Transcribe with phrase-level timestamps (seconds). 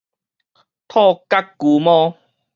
[0.87, 0.97] 兔
[1.29, 2.17] 角龜毛